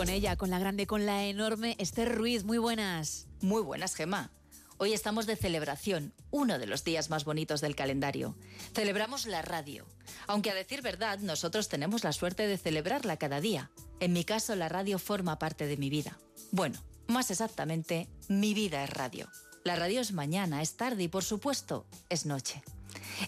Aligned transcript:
con 0.00 0.08
ella, 0.08 0.36
con 0.36 0.48
la 0.48 0.58
grande, 0.58 0.86
con 0.86 1.04
la 1.04 1.26
enorme 1.26 1.76
Esther 1.78 2.10
Ruiz. 2.16 2.42
Muy 2.42 2.56
buenas. 2.56 3.26
Muy 3.42 3.60
buenas, 3.60 3.94
Gemma. 3.94 4.30
Hoy 4.78 4.94
estamos 4.94 5.26
de 5.26 5.36
celebración, 5.36 6.14
uno 6.30 6.58
de 6.58 6.66
los 6.66 6.84
días 6.84 7.10
más 7.10 7.26
bonitos 7.26 7.60
del 7.60 7.76
calendario. 7.76 8.34
Celebramos 8.72 9.26
la 9.26 9.42
radio. 9.42 9.84
Aunque 10.26 10.50
a 10.50 10.54
decir 10.54 10.80
verdad, 10.80 11.18
nosotros 11.18 11.68
tenemos 11.68 12.02
la 12.02 12.14
suerte 12.14 12.46
de 12.46 12.56
celebrarla 12.56 13.18
cada 13.18 13.42
día. 13.42 13.70
En 14.00 14.14
mi 14.14 14.24
caso, 14.24 14.56
la 14.56 14.70
radio 14.70 14.98
forma 14.98 15.38
parte 15.38 15.66
de 15.66 15.76
mi 15.76 15.90
vida. 15.90 16.18
Bueno, 16.50 16.82
más 17.06 17.30
exactamente, 17.30 18.08
mi 18.26 18.54
vida 18.54 18.82
es 18.82 18.88
radio. 18.88 19.28
La 19.64 19.76
radio 19.76 20.00
es 20.00 20.12
mañana, 20.12 20.62
es 20.62 20.78
tarde 20.78 21.02
y 21.02 21.08
por 21.08 21.24
supuesto, 21.24 21.84
es 22.08 22.24
noche. 22.24 22.62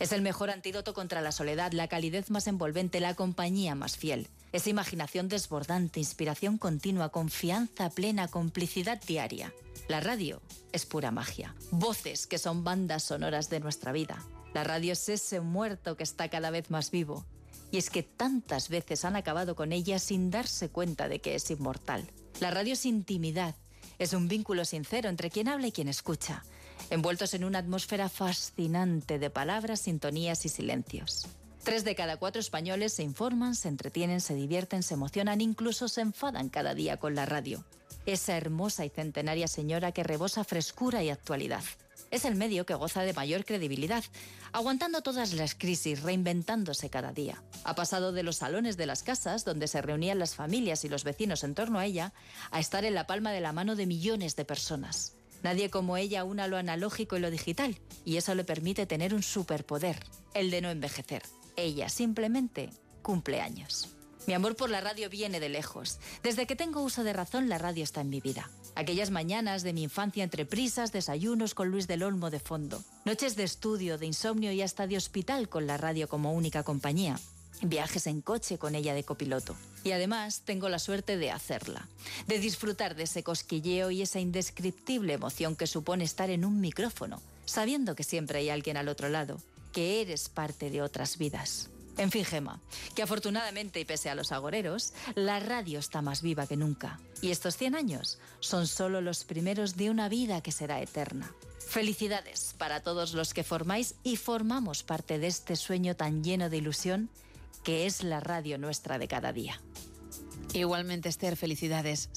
Es 0.00 0.12
el 0.12 0.22
mejor 0.22 0.50
antídoto 0.50 0.94
contra 0.94 1.20
la 1.20 1.32
soledad, 1.32 1.72
la 1.72 1.88
calidez 1.88 2.30
más 2.30 2.46
envolvente, 2.46 3.00
la 3.00 3.14
compañía 3.14 3.74
más 3.74 3.96
fiel. 3.96 4.28
Es 4.52 4.66
imaginación 4.66 5.28
desbordante, 5.28 6.00
inspiración 6.00 6.58
continua, 6.58 7.10
confianza 7.10 7.90
plena, 7.90 8.28
complicidad 8.28 9.00
diaria. 9.02 9.52
La 9.88 10.00
radio 10.00 10.40
es 10.72 10.86
pura 10.86 11.10
magia. 11.10 11.54
Voces 11.70 12.26
que 12.26 12.38
son 12.38 12.64
bandas 12.64 13.04
sonoras 13.04 13.50
de 13.50 13.60
nuestra 13.60 13.92
vida. 13.92 14.24
La 14.54 14.64
radio 14.64 14.92
es 14.92 15.08
ese 15.08 15.40
muerto 15.40 15.96
que 15.96 16.02
está 16.02 16.28
cada 16.28 16.50
vez 16.50 16.70
más 16.70 16.90
vivo. 16.90 17.24
Y 17.70 17.78
es 17.78 17.88
que 17.88 18.02
tantas 18.02 18.68
veces 18.68 19.04
han 19.04 19.16
acabado 19.16 19.56
con 19.56 19.72
ella 19.72 19.98
sin 19.98 20.30
darse 20.30 20.68
cuenta 20.68 21.08
de 21.08 21.20
que 21.20 21.34
es 21.34 21.50
inmortal. 21.50 22.10
La 22.40 22.50
radio 22.50 22.74
es 22.74 22.84
intimidad. 22.84 23.56
Es 23.98 24.12
un 24.12 24.28
vínculo 24.28 24.64
sincero 24.64 25.08
entre 25.08 25.30
quien 25.30 25.48
habla 25.48 25.68
y 25.68 25.72
quien 25.72 25.88
escucha 25.88 26.42
envueltos 26.90 27.34
en 27.34 27.44
una 27.44 27.58
atmósfera 27.58 28.08
fascinante 28.08 29.18
de 29.18 29.30
palabras, 29.30 29.80
sintonías 29.80 30.44
y 30.44 30.48
silencios. 30.48 31.26
Tres 31.62 31.84
de 31.84 31.94
cada 31.94 32.16
cuatro 32.16 32.40
españoles 32.40 32.92
se 32.92 33.04
informan, 33.04 33.54
se 33.54 33.68
entretienen, 33.68 34.20
se 34.20 34.34
divierten, 34.34 34.82
se 34.82 34.94
emocionan, 34.94 35.40
incluso 35.40 35.86
se 35.88 36.00
enfadan 36.00 36.48
cada 36.48 36.74
día 36.74 36.96
con 36.96 37.14
la 37.14 37.24
radio. 37.24 37.64
Esa 38.04 38.36
hermosa 38.36 38.84
y 38.84 38.88
centenaria 38.88 39.46
señora 39.46 39.92
que 39.92 40.02
rebosa 40.02 40.42
frescura 40.42 41.04
y 41.04 41.10
actualidad. 41.10 41.62
Es 42.10 42.24
el 42.24 42.34
medio 42.34 42.66
que 42.66 42.74
goza 42.74 43.02
de 43.02 43.14
mayor 43.14 43.44
credibilidad, 43.44 44.02
aguantando 44.52 45.02
todas 45.02 45.32
las 45.34 45.54
crisis, 45.54 46.02
reinventándose 46.02 46.90
cada 46.90 47.12
día. 47.12 47.42
Ha 47.64 47.74
pasado 47.74 48.12
de 48.12 48.22
los 48.24 48.36
salones 48.36 48.76
de 48.76 48.86
las 48.86 49.02
casas, 49.02 49.44
donde 49.44 49.68
se 49.68 49.80
reunían 49.80 50.18
las 50.18 50.34
familias 50.34 50.84
y 50.84 50.88
los 50.88 51.04
vecinos 51.04 51.44
en 51.44 51.54
torno 51.54 51.78
a 51.78 51.86
ella, 51.86 52.12
a 52.50 52.60
estar 52.60 52.84
en 52.84 52.94
la 52.94 53.06
palma 53.06 53.30
de 53.30 53.40
la 53.40 53.52
mano 53.52 53.76
de 53.76 53.86
millones 53.86 54.34
de 54.36 54.44
personas. 54.44 55.14
Nadie 55.42 55.70
como 55.70 55.96
ella 55.96 56.24
una 56.24 56.46
lo 56.46 56.56
analógico 56.56 57.16
y 57.16 57.20
lo 57.20 57.30
digital, 57.30 57.78
y 58.04 58.16
eso 58.16 58.34
le 58.34 58.44
permite 58.44 58.86
tener 58.86 59.14
un 59.14 59.22
superpoder, 59.22 59.98
el 60.34 60.50
de 60.50 60.60
no 60.60 60.70
envejecer. 60.70 61.22
Ella 61.56 61.88
simplemente 61.88 62.70
cumple 63.02 63.40
años. 63.40 63.88
Mi 64.26 64.34
amor 64.34 64.54
por 64.54 64.70
la 64.70 64.80
radio 64.80 65.10
viene 65.10 65.40
de 65.40 65.48
lejos. 65.48 65.98
Desde 66.22 66.46
que 66.46 66.54
tengo 66.54 66.82
uso 66.82 67.02
de 67.02 67.12
razón, 67.12 67.48
la 67.48 67.58
radio 67.58 67.82
está 67.82 68.02
en 68.02 68.08
mi 68.08 68.20
vida. 68.20 68.48
Aquellas 68.76 69.10
mañanas 69.10 69.64
de 69.64 69.72
mi 69.72 69.82
infancia 69.82 70.22
entre 70.22 70.46
prisas, 70.46 70.92
desayunos 70.92 71.54
con 71.54 71.70
Luis 71.70 71.88
del 71.88 72.04
Olmo 72.04 72.30
de 72.30 72.38
fondo. 72.38 72.82
Noches 73.04 73.34
de 73.34 73.42
estudio, 73.42 73.98
de 73.98 74.06
insomnio 74.06 74.52
y 74.52 74.62
hasta 74.62 74.86
de 74.86 74.96
hospital 74.96 75.48
con 75.48 75.66
la 75.66 75.76
radio 75.76 76.08
como 76.08 76.32
única 76.32 76.62
compañía 76.62 77.18
viajes 77.62 78.06
en 78.06 78.20
coche 78.20 78.58
con 78.58 78.74
ella 78.74 78.94
de 78.94 79.04
copiloto. 79.04 79.56
Y 79.84 79.92
además 79.92 80.42
tengo 80.44 80.68
la 80.68 80.78
suerte 80.78 81.16
de 81.16 81.30
hacerla, 81.30 81.88
de 82.26 82.38
disfrutar 82.38 82.94
de 82.94 83.04
ese 83.04 83.22
cosquilleo 83.22 83.90
y 83.90 84.02
esa 84.02 84.20
indescriptible 84.20 85.14
emoción 85.14 85.56
que 85.56 85.66
supone 85.66 86.04
estar 86.04 86.30
en 86.30 86.44
un 86.44 86.60
micrófono, 86.60 87.20
sabiendo 87.44 87.94
que 87.94 88.04
siempre 88.04 88.38
hay 88.38 88.50
alguien 88.50 88.76
al 88.76 88.88
otro 88.88 89.08
lado, 89.08 89.40
que 89.72 90.00
eres 90.00 90.28
parte 90.28 90.70
de 90.70 90.82
otras 90.82 91.18
vidas. 91.18 91.70
En 91.98 92.10
fin, 92.10 92.24
Gema, 92.24 92.58
que 92.94 93.02
afortunadamente 93.02 93.80
y 93.80 93.84
pese 93.84 94.08
a 94.08 94.14
los 94.14 94.32
agoreros, 94.32 94.94
la 95.14 95.40
radio 95.40 95.78
está 95.78 96.00
más 96.00 96.22
viva 96.22 96.46
que 96.46 96.56
nunca. 96.56 96.98
Y 97.20 97.30
estos 97.30 97.56
100 97.56 97.74
años 97.74 98.18
son 98.40 98.66
solo 98.66 99.00
los 99.00 99.24
primeros 99.24 99.76
de 99.76 99.90
una 99.90 100.08
vida 100.08 100.40
que 100.40 100.52
será 100.52 100.80
eterna. 100.80 101.30
Felicidades 101.68 102.54
para 102.58 102.82
todos 102.82 103.12
los 103.12 103.34
que 103.34 103.44
formáis 103.44 103.94
y 104.02 104.16
formamos 104.16 104.82
parte 104.82 105.18
de 105.18 105.26
este 105.26 105.56
sueño 105.56 105.94
tan 105.94 106.24
lleno 106.24 106.48
de 106.48 106.58
ilusión 106.58 107.10
que 107.62 107.86
es 107.86 108.02
la 108.02 108.20
radio 108.20 108.58
nuestra 108.58 108.98
de 108.98 109.08
cada 109.08 109.32
día. 109.32 109.60
Igualmente, 110.54 111.08
Esther, 111.08 111.36
felicidades. 111.36 112.10